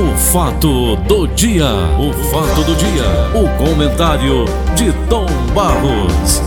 [0.00, 1.66] O fato do dia,
[1.98, 3.04] o fato do dia,
[3.34, 6.40] o comentário de Tom Barros.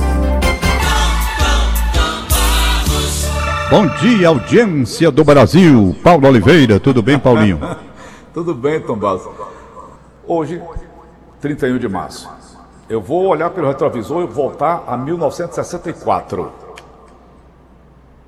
[3.70, 5.96] Bom dia, audiência do Brasil.
[6.04, 7.60] Paulo Oliveira, tudo bem, Paulinho?
[8.34, 9.30] tudo bem, Tom Barros.
[10.26, 10.60] Hoje,
[11.40, 12.28] 31 de março,
[12.90, 16.52] eu vou olhar pelo retrovisor e voltar a 1964.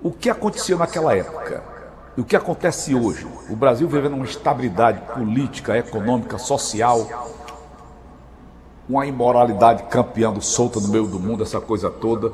[0.03, 1.74] O que acontecia naquela época?
[2.17, 3.27] E o que acontece hoje?
[3.49, 7.33] O Brasil vivendo uma estabilidade política, econômica, social,
[8.87, 12.31] uma imoralidade campeando solta no meio do mundo, essa coisa toda.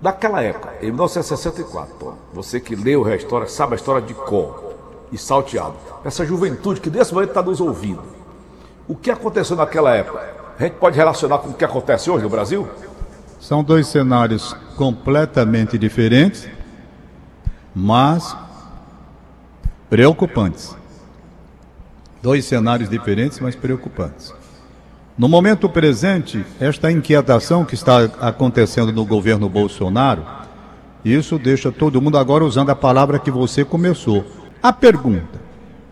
[0.00, 4.74] Daquela época, em 1964, você que leu a história, sabe a história de cor
[5.10, 5.74] e salteado.
[6.04, 8.02] Essa juventude que nesse momento está nos ouvindo.
[8.86, 10.20] O que aconteceu naquela época?
[10.58, 12.68] A gente pode relacionar com o que acontece hoje no Brasil?
[13.40, 16.48] São dois cenários completamente diferentes
[17.74, 18.36] mas
[19.88, 20.76] preocupantes.
[22.22, 24.32] Dois cenários diferentes, mas preocupantes.
[25.18, 30.24] No momento presente, esta inquietação que está acontecendo no governo Bolsonaro,
[31.04, 34.24] isso deixa todo mundo agora usando a palavra que você começou.
[34.62, 35.40] A pergunta: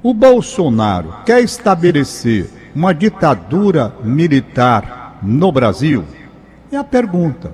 [0.02, 6.04] o Bolsonaro quer estabelecer uma ditadura militar no Brasil?
[6.72, 7.52] É a pergunta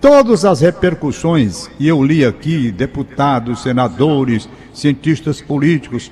[0.00, 6.10] todas as repercussões, e eu li aqui deputados, senadores, cientistas políticos,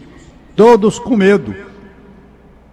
[0.55, 1.55] todos com medo.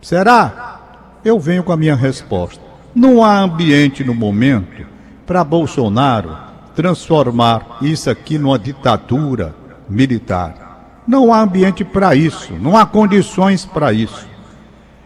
[0.01, 1.19] Será?
[1.23, 2.61] Eu venho com a minha resposta.
[2.93, 4.85] Não há ambiente no momento
[5.25, 6.37] para Bolsonaro
[6.75, 9.55] transformar isso aqui numa ditadura
[9.89, 11.01] militar.
[11.07, 14.27] Não há ambiente para isso, não há condições para isso.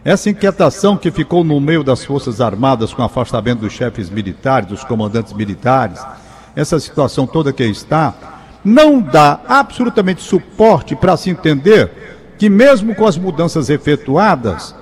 [0.09, 4.67] Essa inquietação que ficou no meio das Forças Armadas com o afastamento dos chefes militares,
[4.67, 6.03] dos comandantes militares,
[6.55, 8.15] essa situação toda que está,
[8.65, 14.73] não dá absolutamente suporte para se entender que, mesmo com as mudanças efetuadas,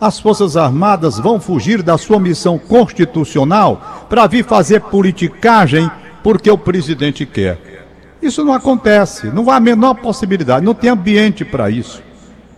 [0.00, 5.90] as Forças Armadas vão fugir da sua missão constitucional para vir fazer politicagem
[6.22, 7.84] porque o presidente quer.
[8.22, 12.00] Isso não acontece, não há a menor possibilidade, não tem ambiente para isso.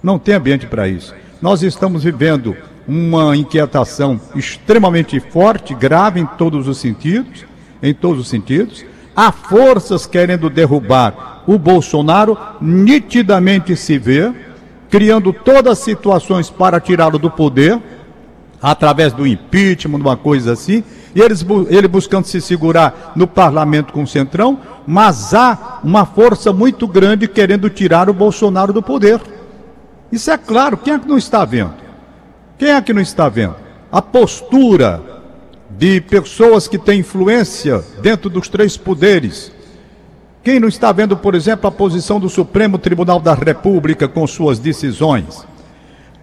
[0.03, 1.15] Não tem ambiente para isso.
[1.41, 2.55] Nós estamos vivendo
[2.87, 7.47] uma inquietação extremamente forte, grave em todos os sentidos,
[7.83, 8.85] em todos os sentidos.
[9.17, 14.31] Há forças querendo derrubar o Bolsonaro, nitidamente se vê,
[14.91, 17.81] criando todas as situações para tirá-lo do poder,
[18.61, 20.85] através do impeachment, uma coisa assim,
[21.15, 26.53] e eles, ele buscando se segurar no parlamento com o Centrão, mas há uma força
[26.53, 29.19] muito grande querendo tirar o Bolsonaro do poder.
[30.11, 31.75] Isso é claro, quem é que não está vendo?
[32.59, 33.57] Quem é que não está vendo?
[33.91, 35.03] A postura
[35.71, 39.53] de pessoas que têm influência dentro dos três poderes.
[40.43, 44.59] Quem não está vendo, por exemplo, a posição do Supremo Tribunal da República com suas
[44.59, 45.47] decisões?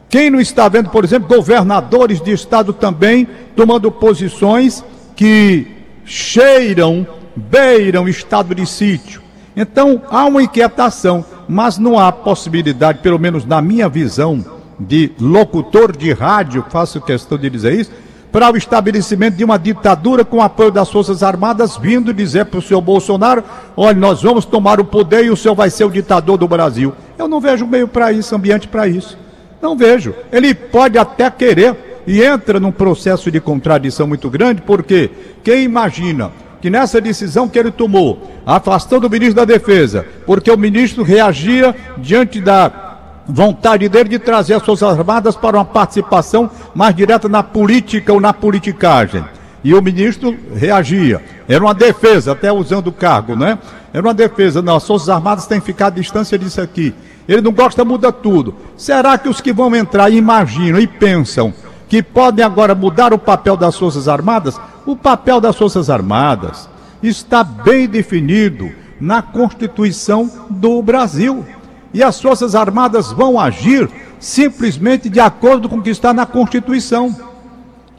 [0.09, 4.83] Quem não está vendo, por exemplo, governadores de estado também tomando posições
[5.15, 5.67] que
[6.05, 7.05] cheiram,
[7.35, 9.21] beiram estado de sítio?
[9.57, 14.43] Então há uma inquietação mas não há possibilidade, pelo menos na minha visão
[14.79, 17.91] de locutor de rádio, faço questão de dizer isso,
[18.31, 22.61] para o estabelecimento de uma ditadura com apoio das Forças Armadas, vindo dizer para o
[22.61, 23.43] senhor Bolsonaro:
[23.75, 26.93] olha, nós vamos tomar o poder e o senhor vai ser o ditador do Brasil.
[27.17, 29.17] Eu não vejo meio para isso, ambiente para isso.
[29.61, 30.13] Não vejo.
[30.31, 35.09] Ele pode até querer e entra num processo de contradição muito grande, porque
[35.43, 36.31] quem imagina
[36.61, 41.75] que nessa decisão que ele tomou, afastando o ministro da Defesa, porque o ministro reagia
[41.97, 42.87] diante da
[43.27, 48.19] vontade dele de trazer as Forças Armadas para uma participação mais direta na política ou
[48.19, 49.23] na politicagem.
[49.63, 51.21] E o ministro reagia.
[51.47, 53.57] Era uma defesa, até usando o cargo, né?
[53.93, 54.61] Era uma defesa.
[54.61, 56.93] Não, as Forças Armadas têm que ficar à distância disso aqui.
[57.27, 58.55] Ele não gosta, muda tudo.
[58.77, 61.53] Será que os que vão entrar imaginam e pensam
[61.89, 64.59] que podem agora mudar o papel das Forças Armadas?
[64.87, 66.69] O papel das Forças Armadas
[67.03, 68.71] está bem definido
[69.01, 71.45] na Constituição do Brasil.
[71.93, 77.13] E as Forças Armadas vão agir simplesmente de acordo com o que está na Constituição.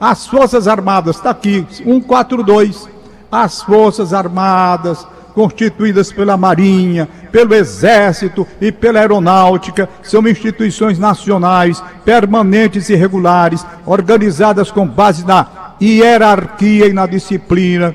[0.00, 2.88] As Forças Armadas, está aqui, 142.
[3.30, 12.88] As Forças Armadas, constituídas pela Marinha, pelo Exército e pela Aeronáutica, são instituições nacionais, permanentes
[12.88, 17.94] e regulares, organizadas com base na hierarquia e na disciplina,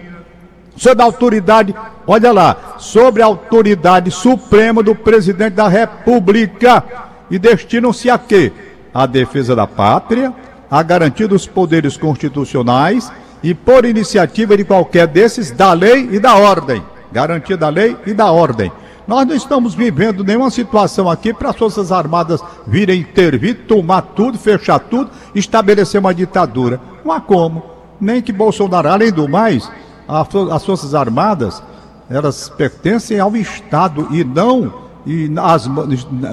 [0.75, 1.75] sobre a autoridade,
[2.07, 6.83] olha lá, sobre a autoridade suprema do presidente da República
[7.29, 8.51] e destinam-se a quê?
[8.93, 10.33] A defesa da pátria,
[10.69, 13.11] a garantia dos poderes constitucionais
[13.43, 16.83] e por iniciativa de qualquer desses da lei e da ordem.
[17.11, 18.71] Garantia da lei e da ordem.
[19.07, 24.37] Nós não estamos vivendo nenhuma situação aqui para as Forças Armadas virem intervir, tomar tudo,
[24.37, 26.79] fechar tudo, estabelecer uma ditadura.
[27.03, 27.63] Não há como.
[27.99, 29.69] Nem que Bolsonaro, além do mais,
[30.07, 31.61] as Forças Armadas,
[32.09, 35.69] elas pertencem ao Estado e não e as,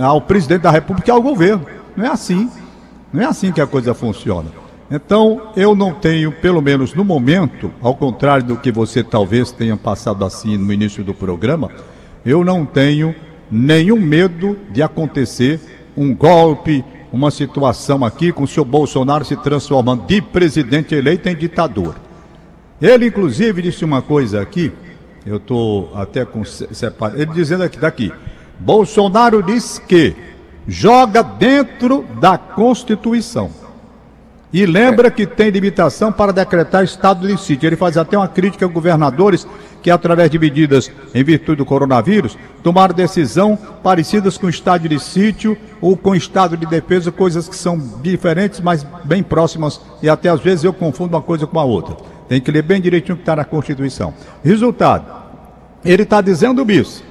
[0.02, 1.66] ao presidente da República e ao governo.
[1.96, 2.48] Não é assim.
[3.12, 4.50] Não é assim que a coisa funciona.
[4.90, 9.76] Então, eu não tenho, pelo menos no momento, ao contrário do que você talvez tenha
[9.76, 11.70] passado assim no início do programa,
[12.24, 13.14] eu não tenho
[13.50, 15.60] nenhum medo de acontecer
[15.96, 21.34] um golpe, uma situação aqui com o senhor Bolsonaro se transformando de presidente eleito em
[21.34, 21.96] ditador.
[22.80, 24.72] Ele, inclusive, disse uma coisa aqui,
[25.26, 26.42] eu estou até com.
[27.14, 28.12] Ele dizendo aqui, daqui.
[28.58, 30.14] Bolsonaro diz que
[30.66, 33.50] joga dentro da Constituição.
[34.52, 37.68] E lembra que tem limitação para decretar estado de sítio.
[37.68, 39.46] Ele faz até uma crítica a governadores
[39.80, 45.56] que, através de medidas em virtude do coronavírus, tomaram decisão parecidas com estado de sítio
[45.80, 50.40] ou com estado de defesa, coisas que são diferentes, mas bem próximas, e até às
[50.40, 51.96] vezes eu confundo uma coisa com a outra.
[52.28, 54.12] Tem que ler bem direitinho o que está na Constituição.
[54.42, 55.04] Resultado,
[55.84, 57.04] ele está dizendo isso.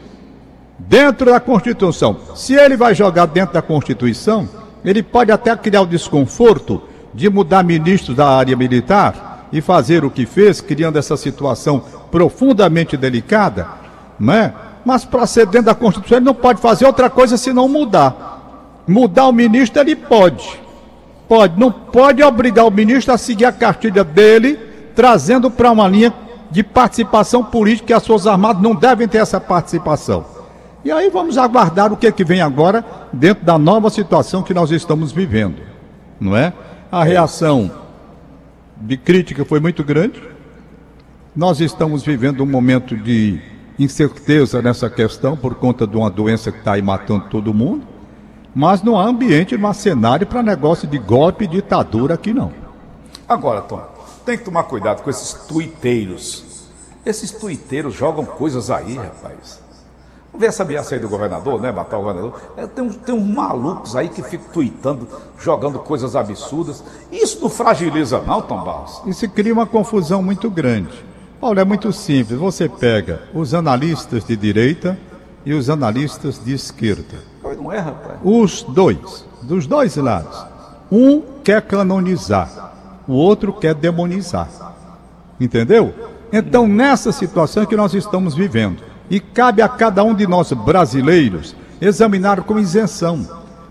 [0.78, 2.18] Dentro da Constituição.
[2.36, 4.48] Se ele vai jogar dentro da Constituição,
[4.84, 10.12] ele pode até criar o desconforto de mudar ministros da área militar e fazer o
[10.12, 13.68] que fez, criando essa situação profundamente delicada,
[14.20, 14.54] né?
[14.86, 18.84] Mas para ser dentro da Constituição ele não pode fazer outra coisa senão mudar.
[18.88, 20.60] Mudar o ministro ele pode.
[21.28, 24.58] Pode, não pode obrigar o ministro a seguir a cartilha dele,
[24.96, 26.14] trazendo para uma linha
[26.50, 30.26] de participação política que as Forças Armadas não devem ter essa participação.
[30.84, 34.54] E aí vamos aguardar o que, é que vem agora dentro da nova situação que
[34.54, 35.62] nós estamos vivendo,
[36.20, 36.54] não é?
[36.92, 37.70] A reação
[38.76, 40.20] de crítica foi muito grande.
[41.36, 43.40] Nós estamos vivendo um momento de
[43.78, 47.86] incerteza nessa questão por conta de uma doença que está aí matando todo mundo.
[48.56, 52.52] Mas não há ambiente, não há cenário para negócio de golpe e ditadura aqui não.
[53.28, 53.88] Agora, Tom,
[54.26, 56.68] tem que tomar cuidado com esses tuiteiros.
[57.06, 59.62] Esses tuiteiros jogam coisas aí, rapaz.
[60.40, 61.70] Vê essa ameaça aí do governador, né?
[61.70, 62.42] Matar o governador.
[62.56, 65.06] É, tem, uns, tem uns malucos aí que ficam tweetando,
[65.38, 66.82] jogando coisas absurdas.
[67.12, 69.02] Isso não fragiliza, não, Tom Barros?
[69.06, 71.04] Isso cria uma confusão muito grande.
[71.42, 72.40] Paulo, é muito simples.
[72.40, 74.98] Você pega os analistas de direita
[75.46, 77.18] e os analistas de esquerda.
[77.44, 78.20] Não é, rapaz?
[78.24, 80.46] Os dois, dos dois lados.
[80.90, 82.76] Um quer canonizar,
[83.06, 84.48] o outro quer demonizar.
[85.38, 85.94] Entendeu?
[86.32, 91.56] Então, nessa situação que nós estamos vivendo, e cabe a cada um de nós brasileiros
[91.82, 93.28] examinar com isenção.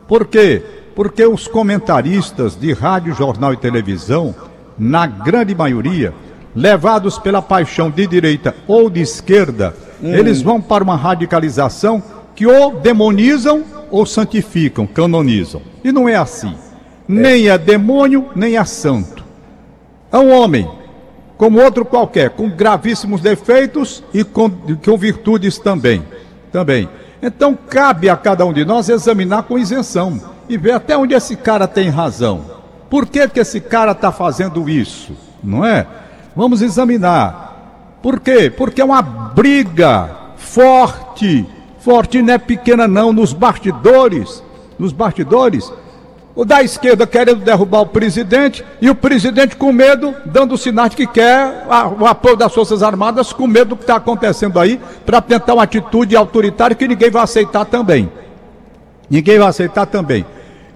[0.07, 0.63] Por quê?
[0.95, 4.35] Porque os comentaristas de rádio, jornal e televisão,
[4.79, 6.13] na grande maioria,
[6.55, 10.13] levados pela paixão de direita ou de esquerda, hum.
[10.13, 12.03] eles vão para uma radicalização
[12.35, 15.63] que ou demonizam ou santificam, canonizam.
[15.85, 16.55] E não é assim.
[17.09, 17.13] É.
[17.13, 19.25] Nem é demônio, nem é santo.
[20.11, 20.69] É um homem
[21.39, 26.03] como outro qualquer, com gravíssimos defeitos e com, com virtudes também.
[26.51, 26.89] Também.
[27.23, 31.37] Então cabe a cada um de nós examinar com isenção e ver até onde esse
[31.37, 32.45] cara tem razão.
[32.91, 35.13] Por que, que esse cara está fazendo isso?
[35.43, 35.87] Não é?
[36.35, 37.99] Vamos examinar.
[38.03, 38.51] Por quê?
[38.51, 41.47] Porque é uma briga forte,
[41.79, 44.43] forte não é pequena não, nos bastidores,
[44.79, 45.73] nos bastidores,
[46.39, 50.97] o da esquerda querendo derrubar o presidente e o presidente com medo, dando sinais de
[50.99, 51.67] que quer
[51.99, 55.65] o apoio das Forças Armadas, com medo do que está acontecendo aí, para tentar uma
[55.65, 58.09] atitude autoritária que ninguém vai aceitar também.
[59.11, 60.25] Ninguém vai aceitar também.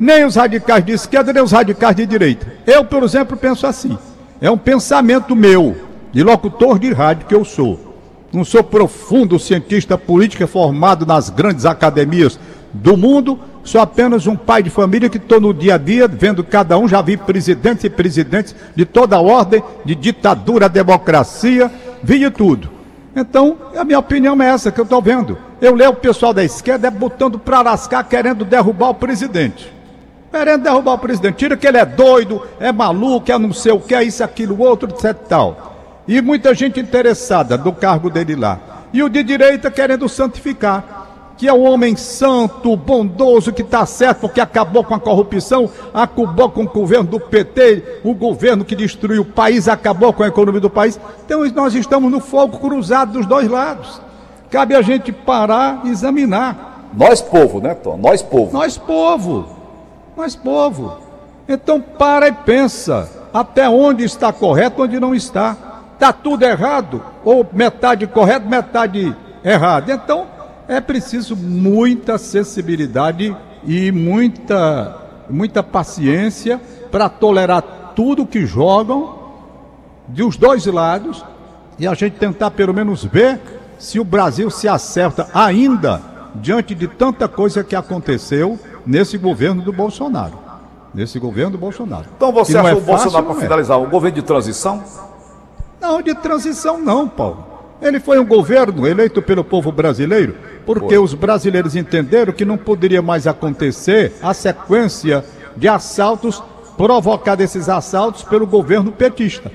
[0.01, 2.45] Nem os radicais de esquerda, nem os radicais de direita.
[2.67, 3.97] Eu, por exemplo, penso assim.
[4.41, 5.77] É um pensamento meu,
[6.11, 7.79] de locutor de rádio que eu sou.
[8.33, 12.37] Não sou profundo cientista político formado nas grandes academias
[12.73, 16.43] do mundo, Sou apenas um pai de família que estou no dia a dia vendo
[16.43, 21.71] cada um, já vi presidentes e presidentes de toda ordem, de ditadura, democracia,
[22.03, 22.69] vi de tudo.
[23.15, 25.39] Então, a minha opinião é essa que eu estou vendo.
[25.61, 29.73] Eu leio o pessoal da esquerda é botando para lascar, querendo derrubar o presidente.
[30.31, 31.37] Querendo derrubar o presidente.
[31.37, 34.61] Tira que ele é doido, é maluco, é não sei o que, é isso, aquilo,
[34.61, 36.03] outro, etc tal.
[36.09, 38.59] E muita gente interessada do cargo dele lá.
[38.93, 41.02] E o de direita querendo santificar
[41.43, 46.49] que é o homem santo, bondoso, que está certo, porque acabou com a corrupção, acabou
[46.49, 50.61] com o governo do PT, o governo que destruiu o país, acabou com a economia
[50.61, 51.01] do país.
[51.25, 54.01] Então nós estamos no fogo cruzado dos dois lados.
[54.53, 56.87] Cabe a gente parar e examinar.
[56.95, 57.97] Nós, povo, né, Tom?
[57.97, 58.53] Nós, povo.
[58.53, 59.49] Nós, povo.
[60.17, 60.97] Nós, povo.
[61.49, 65.57] Então para e pensa até onde está correto, onde não está.
[65.95, 69.13] Está tudo errado, ou metade correto, metade
[69.45, 69.91] errado.
[69.91, 70.31] Então
[70.73, 74.97] é preciso muita sensibilidade e muita,
[75.29, 76.61] muita paciência
[76.91, 79.19] para tolerar tudo que jogam
[80.09, 81.25] dos dois lados
[81.79, 83.39] e a gente tentar pelo menos ver
[83.79, 86.01] se o Brasil se acerta ainda
[86.35, 90.39] diante de tanta coisa que aconteceu nesse governo do Bolsonaro.
[90.95, 92.07] Nesse governo do Bolsonaro.
[92.17, 93.41] Então você acha é o Bolsonaro, para é.
[93.41, 94.83] finalizar, um governo de transição?
[95.81, 97.47] Não, de transição não, Paulo.
[97.81, 103.03] Ele foi um governo eleito pelo povo brasileiro porque os brasileiros entenderam que não poderia
[103.03, 105.25] mais acontecer a sequência
[105.57, 106.43] de assaltos
[106.77, 109.51] provocada esses assaltos pelo governo petista.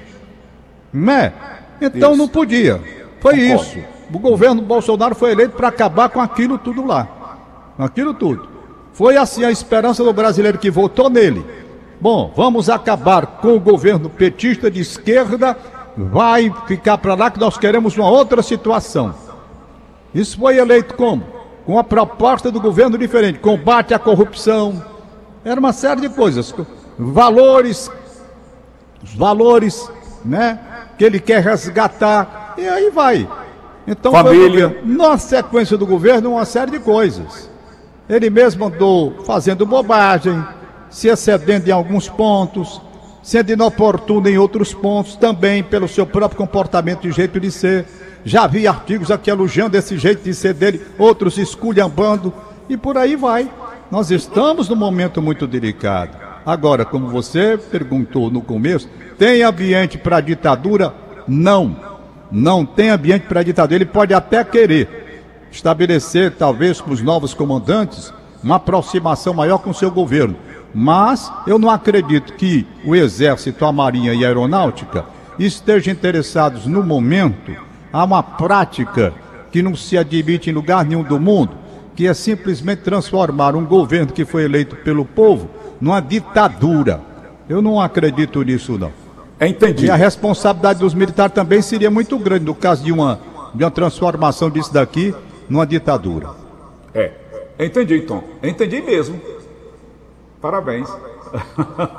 [0.94, 1.34] Né?
[1.82, 2.18] Então isso.
[2.18, 2.82] não podia.
[3.20, 3.64] Foi Concordo.
[3.64, 3.80] isso.
[4.14, 7.08] O governo Bolsonaro foi eleito para acabar com aquilo tudo lá.
[7.78, 8.48] Aquilo tudo.
[8.94, 11.46] Foi assim a esperança do brasileiro que votou nele.
[12.00, 15.58] Bom, vamos acabar com o governo petista de esquerda
[15.98, 19.14] vai ficar para lá que nós queremos uma outra situação.
[20.14, 21.24] Isso foi eleito como?
[21.66, 24.84] Com a proposta do governo diferente, combate à corrupção,
[25.44, 26.54] era uma série de coisas,
[26.98, 27.92] valores,
[29.04, 29.90] os valores,
[30.24, 30.60] né,
[30.98, 33.28] que ele quer resgatar, e aí vai.
[33.86, 34.70] Então, Família.
[34.70, 37.50] Foi, na sequência do governo, uma série de coisas.
[38.10, 40.44] Ele mesmo andou fazendo bobagem,
[40.90, 42.82] se excedendo em alguns pontos,
[43.22, 47.86] sendo inoportuno em outros pontos, também pelo seu próprio comportamento e jeito de ser.
[48.28, 52.34] Já vi artigos aqui elogiando esse jeito de ser dele, outros esculhambando,
[52.68, 53.50] e por aí vai.
[53.90, 56.18] Nós estamos num momento muito delicado.
[56.46, 60.94] Agora, como você perguntou no começo, tem ambiente para ditadura?
[61.26, 61.78] Não.
[62.30, 63.78] Não tem ambiente para ditadura.
[63.78, 69.74] Ele pode até querer estabelecer, talvez, com os novos comandantes, uma aproximação maior com o
[69.74, 70.36] seu governo.
[70.76, 75.06] Mas eu não acredito que o Exército, a Marinha e a Aeronáutica
[75.40, 79.14] estejam interessados no momento a uma prática
[79.52, 81.52] que não se admite em lugar nenhum do mundo,
[81.96, 87.02] que é simplesmente transformar um governo que foi eleito pelo povo numa ditadura.
[87.50, 88.92] Eu não acredito nisso, não.
[89.40, 89.86] Entendi.
[89.86, 93.20] E a responsabilidade dos militares também seria muito grande no caso de uma,
[93.54, 95.14] de uma transformação disso daqui
[95.50, 96.30] numa ditadura.
[96.94, 97.12] É.
[97.60, 98.24] Entendi, Tom.
[98.44, 99.20] Entendi mesmo.
[100.42, 100.90] Parabéns.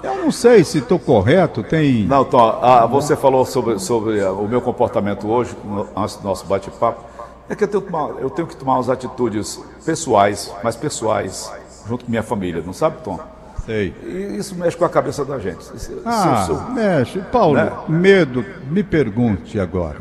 [0.02, 2.04] Eu não sei se estou correto, tem.
[2.04, 5.56] Não, Tom, ah, você falou sobre, sobre ah, o meu comportamento hoje,
[5.96, 7.04] antes do nosso bate-papo.
[7.48, 11.50] É que eu tenho, tomar, eu tenho, que tomar umas atitudes pessoais, mais pessoais,
[11.86, 13.18] junto com minha família, não sabe, Tom?
[13.64, 13.94] Sei.
[14.02, 15.64] E isso mexe com a cabeça da gente.
[16.04, 17.20] Ah, mexe.
[17.32, 17.72] Paulo, né?
[17.88, 19.98] medo, me pergunte agora.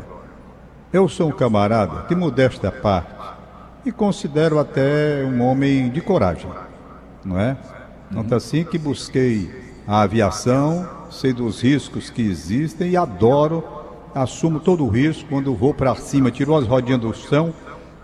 [0.92, 3.12] Eu sou um camarada que, modesta parte,
[3.84, 6.50] e considero até um homem de coragem,
[7.24, 7.56] não é?
[8.12, 9.50] Tanto assim que busquei
[9.86, 13.64] a aviação, sei dos riscos que existem e adoro,
[14.14, 17.52] assumo todo o risco quando vou para cima, tirou as rodinhas do chão,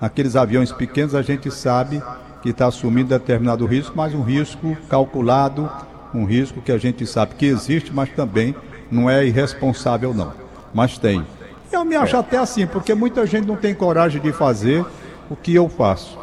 [0.00, 2.02] aqueles aviões pequenos a gente sabe
[2.42, 5.70] que está assumindo determinado risco, mas um risco calculado,
[6.14, 8.54] um risco que a gente sabe que existe, mas também
[8.90, 10.32] não é irresponsável não,
[10.72, 11.24] mas tem.
[11.72, 14.84] Eu me acho até assim, porque muita gente não tem coragem de fazer
[15.28, 16.18] o que eu faço,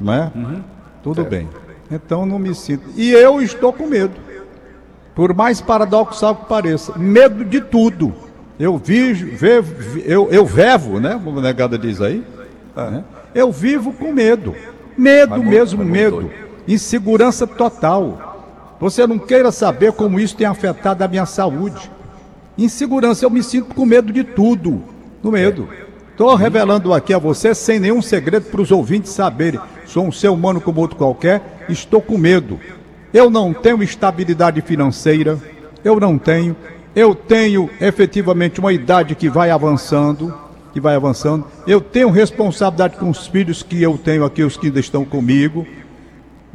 [0.00, 0.32] não é?
[0.34, 0.62] Uhum.
[1.02, 1.24] Tudo é.
[1.24, 1.48] bem.
[1.94, 2.84] Então não me sinto.
[2.96, 4.14] E eu estou com medo.
[5.14, 6.98] Por mais paradoxal que pareça.
[6.98, 8.12] Medo de tudo.
[8.58, 9.46] Eu vivo,
[10.04, 11.20] eu, eu vevo, né?
[11.22, 12.24] Como a negada diz aí.
[12.76, 13.04] Né?
[13.34, 14.54] Eu vivo com medo.
[14.96, 16.30] Medo mesmo, medo.
[16.66, 18.76] Insegurança total.
[18.80, 21.90] Você não queira saber como isso tem afetado a minha saúde.
[22.58, 24.82] Insegurança, eu me sinto com medo de tudo.
[25.22, 25.68] No medo.
[26.10, 29.60] Estou revelando aqui a você sem nenhum segredo para os ouvintes saberem.
[29.84, 32.58] Sou um ser humano como outro qualquer, estou com medo.
[33.12, 35.38] Eu não tenho estabilidade financeira,
[35.84, 36.56] eu não tenho.
[36.94, 40.32] Eu tenho efetivamente uma idade que vai avançando,
[40.72, 41.46] que vai avançando.
[41.66, 45.66] Eu tenho responsabilidade com os filhos que eu tenho aqui, os que ainda estão comigo.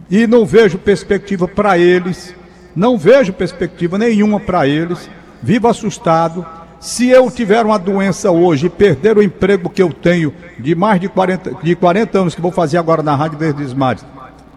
[0.09, 2.33] E não vejo perspectiva para eles,
[2.75, 5.09] não vejo perspectiva nenhuma para eles.
[5.41, 6.45] Vivo assustado
[6.79, 10.99] se eu tiver uma doença hoje e perder o emprego que eu tenho de mais
[10.99, 14.05] de 40, de 40 anos que vou fazer agora na Rádio Verdes Mares,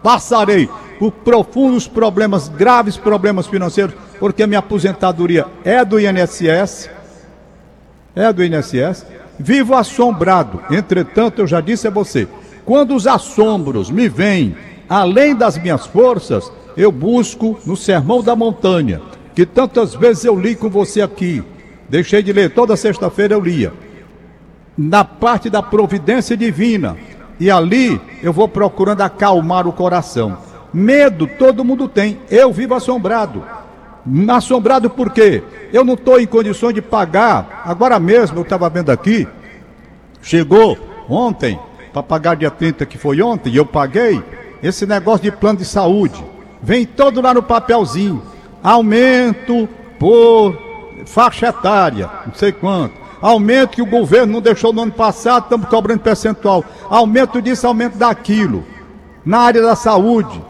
[0.02, 0.68] passarei
[0.98, 6.90] por profundos problemas, graves problemas financeiros, porque minha aposentadoria é do INSS,
[8.14, 9.06] é do INSS.
[9.38, 10.62] Vivo assombrado.
[10.70, 12.28] Entretanto, eu já disse a você,
[12.64, 14.54] quando os assombros me vêm
[14.88, 19.00] além das minhas forças, eu busco no Sermão da Montanha,
[19.34, 21.42] que tantas vezes eu li com você aqui,
[21.92, 23.70] Deixei de ler, toda sexta-feira eu lia.
[24.78, 26.96] Na parte da providência divina.
[27.42, 30.38] E ali eu vou procurando acalmar o coração.
[30.72, 32.20] Medo todo mundo tem.
[32.30, 33.42] Eu vivo assombrado.
[34.28, 35.42] Assombrado por quê?
[35.72, 37.64] Eu não estou em condições de pagar.
[37.66, 39.26] Agora mesmo, eu estava vendo aqui,
[40.22, 41.58] chegou ontem
[41.92, 44.22] para pagar dia 30, que foi ontem, e eu paguei,
[44.62, 46.24] esse negócio de plano de saúde.
[46.62, 48.22] Vem todo lá no papelzinho.
[48.62, 49.68] Aumento
[49.98, 50.56] por
[51.06, 53.01] faixa etária, não sei quanto.
[53.22, 56.64] Aumento que o governo não deixou no ano passado, estamos cobrando percentual.
[56.90, 58.66] Aumento disso, aumento daquilo.
[59.24, 60.42] Na área da saúde.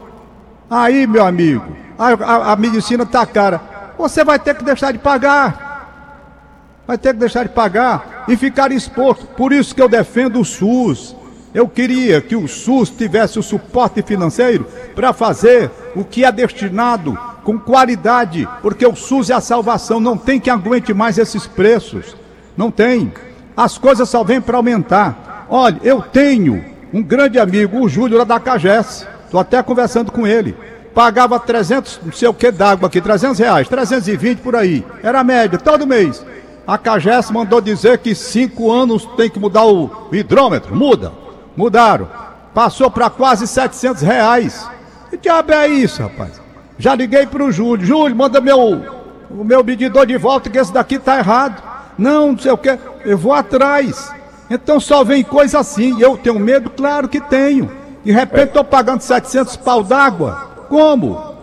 [0.67, 3.61] Aí, meu amigo, a, a, a medicina está cara.
[3.95, 6.81] Você vai ter que deixar de pagar.
[6.87, 9.27] Vai ter que deixar de pagar e ficar exposto.
[9.27, 11.15] Por isso que eu defendo o SUS.
[11.53, 14.65] Eu queria que o SUS tivesse o suporte financeiro
[14.95, 20.17] para fazer o que é destinado com qualidade, porque o SUS é a salvação, não
[20.17, 22.15] tem que aguente mais esses preços.
[22.57, 23.11] Não tem.
[23.55, 25.45] As coisas só vêm para aumentar.
[25.49, 29.07] Olha, eu tenho um grande amigo, o Júlio lá da Cagés.
[29.25, 30.55] Estou até conversando com ele.
[30.93, 34.85] Pagava 300, não sei o que d'água aqui, 300 reais, 320 por aí.
[35.01, 36.23] Era a média, todo mês.
[36.67, 40.75] A Cagés mandou dizer que cinco anos tem que mudar o hidrômetro.
[40.75, 41.11] Muda.
[41.57, 42.07] Mudaram.
[42.53, 44.69] Passou para quase 700 reais.
[45.09, 46.39] Que diabo é isso, rapaz?
[46.77, 47.85] Já liguei para o Júlio.
[47.85, 48.81] Júlio, manda meu,
[49.29, 51.61] o meu medidor de volta que esse daqui tá errado.
[51.97, 52.77] Não, não sei o que.
[53.05, 54.11] Eu vou atrás.
[54.49, 55.99] Então só vem coisa assim.
[55.99, 56.69] Eu tenho medo?
[56.69, 57.71] Claro que tenho.
[58.03, 60.51] De repente estou pagando 700 pau d'água.
[60.67, 61.33] Como?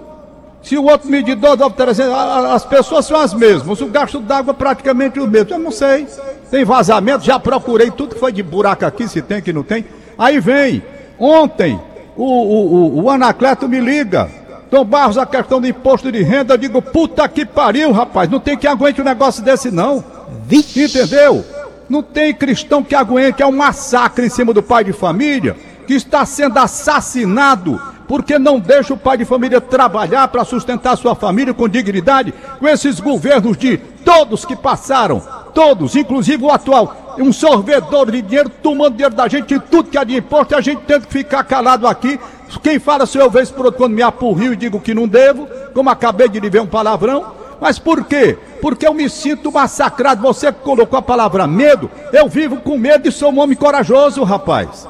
[0.63, 2.13] Se o outro medidor dá 300,
[2.53, 5.55] as pessoas são as mesmas, o gasto d'água é praticamente o mesmo.
[5.55, 6.07] Eu não sei.
[6.51, 9.87] Tem vazamento, já procurei tudo que foi de buraco aqui, se tem, que não tem.
[10.19, 10.83] Aí vem,
[11.19, 11.81] ontem,
[12.17, 14.29] o, o, o, o Anacleto me liga.
[14.71, 18.39] Tom Barros, a questão do imposto de renda, eu digo, puta que pariu, rapaz, não
[18.39, 20.05] tem que aguente um negócio desse não.
[20.47, 20.85] Vixe.
[20.85, 21.45] Entendeu?
[21.89, 25.57] Não tem cristão que aguente, é um massacre em cima do pai de família,
[25.87, 31.15] que está sendo assassinado porque não deixa o pai de família trabalhar para sustentar sua
[31.15, 35.23] família com dignidade, com esses governos de todos que passaram,
[35.55, 39.97] todos, inclusive o atual, um sorvedor de dinheiro, tomando dinheiro da gente em tudo que
[39.97, 42.19] é de imposto, e a gente tendo que ficar calado aqui.
[42.65, 45.47] Quem fala se eu vejo por outro quando me apurrio e digo que não devo,
[45.73, 47.40] como acabei de lhe ver um palavrão.
[47.61, 48.39] Mas por quê?
[48.61, 50.23] Porque eu me sinto massacrado.
[50.23, 54.89] Você colocou a palavra medo, eu vivo com medo e sou um homem corajoso, rapaz.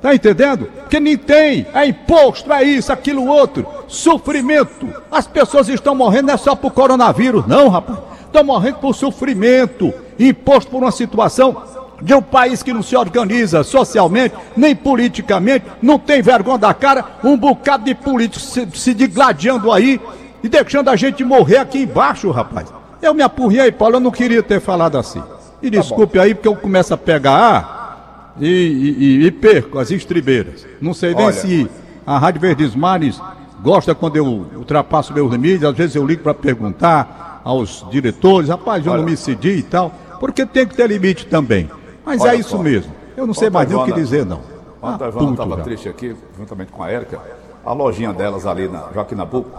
[0.00, 0.66] Tá entendendo?
[0.80, 4.88] Porque nem tem, é imposto, é isso, aquilo outro, sofrimento.
[5.10, 7.98] As pessoas estão morrendo não é só por coronavírus, não, rapaz.
[8.24, 11.62] Estão morrendo por sofrimento, imposto por uma situação
[12.00, 17.04] de um país que não se organiza socialmente, nem politicamente, não tem vergonha da cara,
[17.24, 19.98] um bocado de políticos se, se digladiando aí
[20.42, 22.72] e deixando a gente morrer aqui embaixo, rapaz.
[23.00, 25.22] Eu me apurrei, Paulo, eu não queria ter falado assim.
[25.62, 29.90] E tá desculpe tá aí, porque eu começo a pegar e, e, e perco as
[29.90, 30.66] estribeiras.
[30.80, 31.34] Não sei nem Olha.
[31.34, 31.68] se
[32.06, 33.20] a Rádio Verdes Mares
[33.62, 38.84] gosta quando eu ultrapasso meus limites, às vezes eu ligo para perguntar aos diretores, rapaz,
[38.84, 39.02] eu Olha.
[39.02, 41.70] não me cedi e tal, porque tem que ter limite também.
[42.04, 42.92] Mas Olha é isso mesmo.
[43.16, 44.40] Eu não sei mais nem o que dizer, não.
[44.82, 47.20] Ontem a Joana estava triste aqui, juntamente com a Érica,
[47.64, 49.50] a lojinha delas ali na Joaquim Nabuco,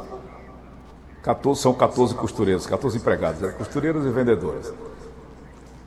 [1.21, 4.73] 14, são 14 costureiros, 14 empregados, é, costureiras e vendedoras,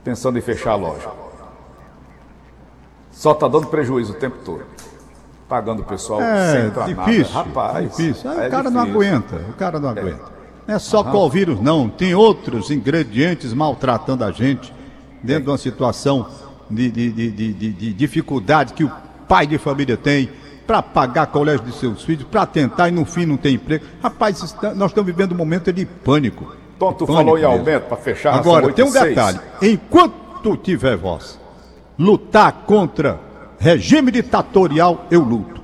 [0.04, 1.10] pensando em fechar a loja.
[3.10, 4.62] Só está dando prejuízo o tempo todo.
[5.48, 7.48] Pagando o pessoal é, sem difícil, nada.
[7.48, 8.30] Rapaz, difícil.
[8.30, 9.92] É o cara não aguenta, o cara não é.
[9.92, 10.22] aguenta.
[10.66, 11.88] Não é só com o vírus, não.
[11.88, 14.72] Tem outros ingredientes maltratando a gente
[15.22, 16.28] dentro de uma situação
[16.70, 18.92] de, de, de, de, dificuldade que o
[19.28, 20.30] pai de família tem
[20.70, 23.84] para pagar colégio de seus filhos, para tentar e no fim não tem emprego.
[24.00, 26.54] Rapaz, nós estamos vivendo um momento de pânico.
[26.96, 29.40] Tu falou em aumento para fechar Agora, tem um detalhe.
[29.60, 31.40] Enquanto tiver voz
[31.98, 33.18] lutar contra
[33.58, 35.60] regime ditatorial, eu luto.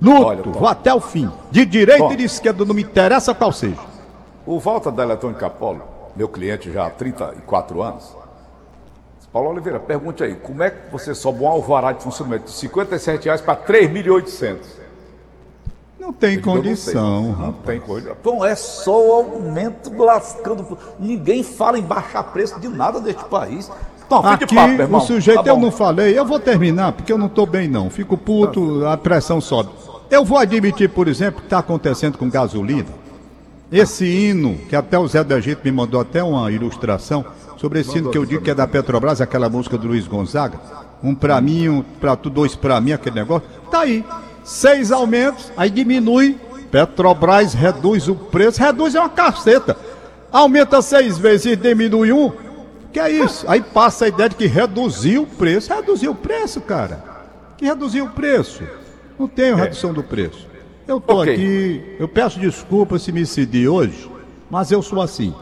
[0.00, 1.30] Luto, Olha, vou até o fim.
[1.50, 3.76] De direita e de esquerda, não me interessa qual seja.
[4.46, 5.82] O Walter da Eletrônica Polo,
[6.16, 8.16] meu cliente já há 34 anos.
[9.32, 13.24] Paulo Oliveira, pergunte aí, como é que você sobe um alvará de funcionamento de 57
[13.24, 14.58] reais para 3.800?
[15.98, 17.22] Não tem condição.
[17.22, 18.16] Não, não tem condição.
[18.20, 20.76] Então é só o aumento lascando.
[20.98, 23.70] Ninguém fala em baixar preço de nada deste país.
[24.24, 27.46] Aqui, papo, o sujeito, tá eu não falei, eu vou terminar, porque eu não estou
[27.46, 29.70] bem não, fico puto, a pressão sobe.
[30.10, 33.01] Eu vou admitir, por exemplo, que está acontecendo com gasolina.
[33.72, 37.24] Esse hino, que até o Zé do Egito me mandou até uma ilustração,
[37.56, 40.60] sobre esse hino que eu digo que é da Petrobras, aquela música do Luiz Gonzaga,
[41.02, 44.04] um para mim, um para tu, dois para mim, aquele negócio, tá aí.
[44.44, 46.38] Seis aumentos, aí diminui,
[46.70, 49.76] Petrobras reduz o preço, reduz é uma caceta.
[50.30, 52.32] Aumenta seis vezes e diminui um,
[52.92, 53.46] que é isso?
[53.48, 55.72] Aí passa a ideia de que reduziu o preço.
[55.72, 57.02] Reduziu o preço, cara.
[57.56, 58.62] Que reduziu o preço.
[59.18, 59.62] Não é.
[59.62, 60.46] redução do preço.
[60.86, 61.34] Eu tô okay.
[61.34, 64.10] aqui, eu peço desculpas se me cedi hoje,
[64.50, 65.34] mas eu sou assim.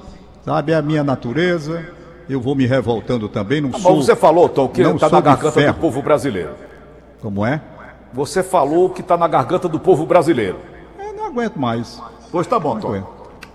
[0.44, 1.84] Sabe, é a minha natureza.
[2.28, 3.96] Eu vou me revoltando também, não ah, sou.
[3.96, 6.50] Mas você falou, Tom, que está na garganta do povo brasileiro.
[7.20, 7.60] Como é?
[8.12, 10.56] Você falou que está na garganta do povo brasileiro.
[10.98, 12.00] Eu não aguento mais.
[12.30, 13.02] Pois tá bom, Tom.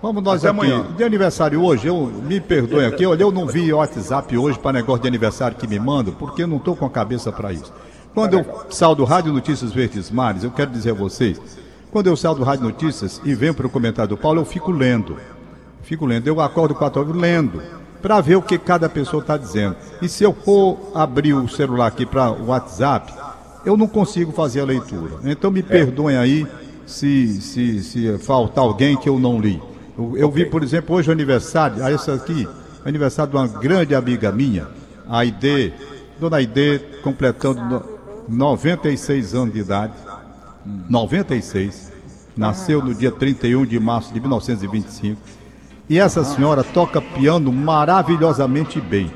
[0.02, 0.60] Vamos nós Até aqui.
[0.72, 0.86] amanhã.
[0.94, 5.02] De aniversário hoje, eu me perdoe aqui, olha, eu não vi WhatsApp hoje para negócio
[5.02, 7.72] de aniversário que me mandam, porque eu não estou com a cabeça para isso.
[8.14, 11.40] Quando eu saio do Rádio Notícias Verdes Mares, eu quero dizer a vocês,
[11.96, 14.70] quando eu saio do Rádio Notícias e venho para o comentário do Paulo, eu fico
[14.70, 15.16] lendo.
[15.82, 16.26] Fico lendo.
[16.28, 17.62] Eu acordo quatro horas lendo,
[18.02, 19.76] para ver o que cada pessoa está dizendo.
[20.02, 23.14] E se eu for abrir o celular aqui para o WhatsApp,
[23.64, 25.14] eu não consigo fazer a leitura.
[25.24, 26.46] Então me perdoem aí
[26.84, 29.58] se, se, se faltar alguém que eu não li.
[29.96, 32.46] Eu, eu vi, por exemplo, hoje o aniversário, ah, esse aqui,
[32.84, 34.68] aniversário de uma grande amiga minha,
[35.08, 35.72] a Aide,
[36.20, 37.96] Dona Aide, completando no-
[38.28, 39.94] 96 anos de idade.
[40.88, 41.92] 96.
[42.36, 45.20] Nasceu no dia 31 de março de 1925.
[45.88, 49.10] E essa senhora toca piano maravilhosamente bem.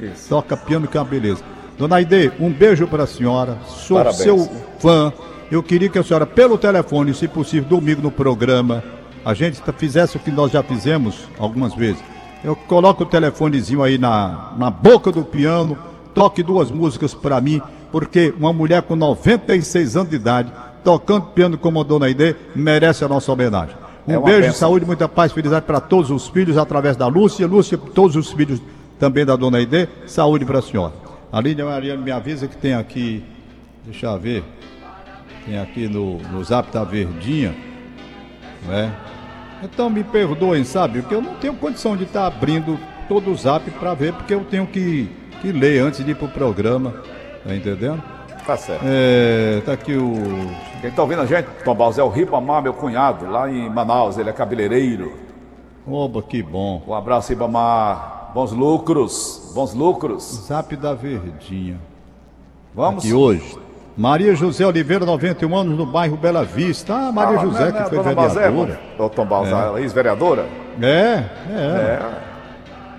[0.00, 0.28] Isso.
[0.28, 1.42] Toca piano que é uma beleza.
[1.78, 3.58] Dona Aide, um beijo para a senhora.
[3.66, 4.22] Sou Parabéns.
[4.22, 5.12] seu fã.
[5.50, 8.82] Eu queria que a senhora, pelo telefone, se possível, domingo no programa,
[9.24, 12.02] a gente fizesse o que nós já fizemos algumas vezes.
[12.42, 15.76] Eu coloco o telefonezinho aí na, na boca do piano,
[16.14, 17.60] toque duas músicas para mim,
[17.92, 20.52] porque uma mulher com 96 anos de idade,
[20.86, 23.74] tocando piano como a Dona Aide, merece a nossa homenagem.
[24.06, 24.68] Um É beijo, benção.
[24.68, 27.44] saúde, muita paz, felicidade para todos os filhos, através da Lúcia.
[27.44, 28.62] Lúcia, todos os filhos
[28.96, 29.88] também da Dona Aide.
[30.06, 30.92] Saúde para a senhora.
[31.32, 33.24] A Lídia Mariana me avisa que tem aqui,
[33.84, 34.44] deixa eu ver,
[35.44, 37.52] tem aqui no, no zap da Verdinha,
[38.64, 38.92] não é?
[39.64, 41.00] Então me perdoem, sabe?
[41.00, 44.44] Porque eu não tenho condição de estar abrindo todo o zap para ver, porque eu
[44.44, 45.10] tenho que,
[45.42, 46.94] que ler antes de ir pro programa,
[47.44, 48.00] tá entendendo?
[48.46, 48.82] Tá certo.
[48.86, 50.12] É, tá aqui o
[50.80, 54.16] Quem tá ouvindo a gente, Tom Barros, é o Ribamar, meu cunhado, lá em Manaus.
[54.18, 55.14] Ele é cabeleireiro.
[55.86, 56.82] Oba, que bom.
[56.86, 58.30] Um abraço, Ribamar.
[58.34, 59.50] Bons lucros.
[59.54, 60.22] Bons lucros.
[60.46, 61.78] Zap da Verdinha.
[62.74, 63.04] Vamos.
[63.04, 63.58] Aqui hoje.
[63.96, 66.94] Maria José Oliveira, 91 anos, no bairro Bela Vista.
[66.94, 68.80] Ah, Maria Ah, José, não é- que não é foi vereadora.
[68.98, 70.46] Ô, Tom Barros, a ex-vereadora?
[70.82, 71.24] É, é.
[71.50, 72.00] É.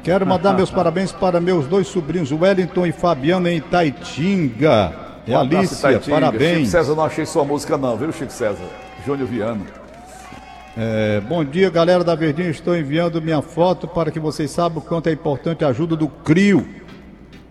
[0.03, 5.06] Quero mandar meus parabéns para meus dois sobrinhos, Wellington e Fabiano, em Itaitinga.
[5.27, 5.99] É Um Alicia, Itaitinga.
[5.99, 6.69] Chico parabéns.
[6.69, 8.63] César, não achei sua música não, viu, Chico César?
[9.05, 9.61] Júnior Viana.
[10.77, 12.49] É, bom dia, galera da Verdinha.
[12.49, 16.07] Estou enviando minha foto para que vocês saibam o quanto é importante a ajuda do
[16.07, 16.67] CRIO.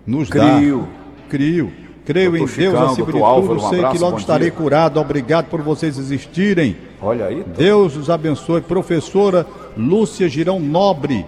[0.07, 0.83] Nos CRIO.
[0.83, 1.29] dá.
[1.29, 1.73] CRIO.
[2.07, 4.57] Creio Doutor em Deus, Chicão, acima de Álvaro, tudo, sei que logo estarei dia.
[4.57, 5.01] curado.
[5.01, 6.77] Obrigado por vocês existirem.
[7.03, 7.45] Olha aí.
[7.57, 8.61] Deus os abençoe.
[8.61, 9.45] Professora
[9.77, 11.27] Lúcia Girão Nobre,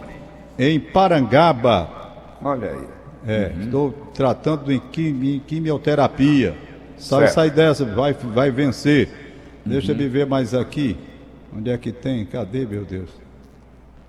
[0.57, 1.91] em Parangaba.
[2.41, 2.98] Olha aí.
[3.27, 6.55] É, estou tratando em, quimi- em quimioterapia.
[6.97, 7.35] Sai, Certo.
[7.35, 9.09] sai dessa, vai, vai vencer.
[9.65, 10.97] Deixa eu ver mais aqui.
[11.57, 12.25] Onde é que tem?
[12.25, 13.11] Cadê, meu Deus?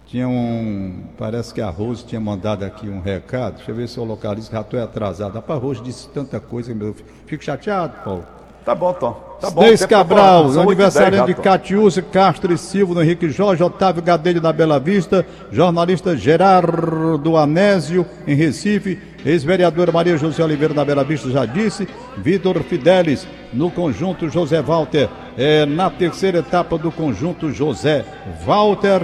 [0.05, 1.03] Tinha um.
[1.17, 3.57] Parece que a Rose tinha mandado aqui um recado.
[3.57, 4.51] Deixa eu ver se eu localizo.
[4.51, 5.37] Já estou atrasado.
[5.47, 6.95] A Rose disse tanta coisa, meu.
[7.27, 8.25] Fico chateado, Paulo.
[8.69, 9.13] Tá bom, Tom.
[9.41, 9.61] Tá bom.
[9.61, 11.33] Deis tempo Cabral, e dez de.
[11.33, 18.05] Catiúcia, Castro e Silva, do Henrique Jorge, Otávio Gadelho da Bela Vista, jornalista Gerardo Anésio,
[18.27, 24.29] em Recife, ex-vereadora Maria José Oliveira da Bela Vista, já disse, Vitor Fidelis, no conjunto
[24.29, 28.05] José Walter, é, na terceira etapa do conjunto José
[28.45, 29.01] Walter.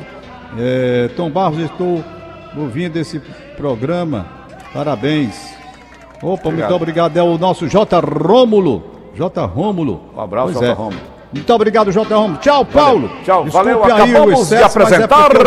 [0.60, 2.04] É, Tom Barros, estou
[2.56, 3.20] ouvindo esse
[3.58, 4.28] programa,
[4.72, 5.56] parabéns.
[6.18, 6.76] Opa, muito Obrigado.
[6.76, 7.18] obrigado.
[7.18, 8.00] É o nosso J.
[8.00, 8.95] Rômulo.
[9.16, 9.46] J.
[9.46, 10.02] Rômulo.
[10.16, 10.68] Um abraço, Pois J.
[10.72, 10.74] é.
[10.74, 11.02] Rômulo.
[11.34, 12.16] Muito obrigado, J.
[12.16, 12.38] Rômulo.
[12.40, 13.10] Tchau, Paulo.
[13.24, 13.84] Tchau, Desculpe valeu.
[13.84, 15.32] Acabamos de excesso, mas é apresentar.
[15.32, 15.46] é.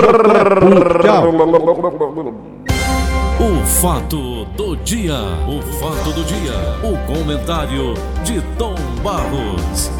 [3.41, 5.15] O fato do dia.
[5.47, 6.53] O fato do dia.
[6.83, 9.91] O comentário de Tom Barros.